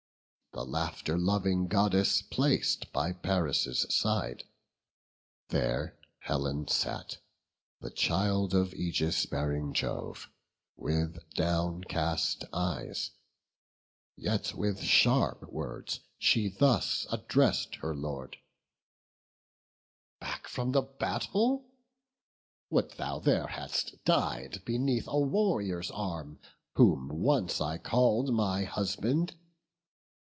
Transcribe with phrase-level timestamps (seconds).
[0.53, 4.43] A seat the laughter loving Goddess plac'd By Paris' side;
[5.47, 7.19] there Helen sat,
[7.79, 10.29] the child Of aegis bearing Jove,
[10.75, 13.11] with downcast eyes,
[14.17, 18.35] Yet with sharp words she thus address'd her Lord:
[20.19, 21.71] "Back from the battle?
[22.69, 26.39] would thou there hadst died Beneath a warrior's arm,
[26.75, 29.37] whom once I call'd My husband!